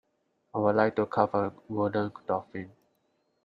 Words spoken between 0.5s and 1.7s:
I would like to carve a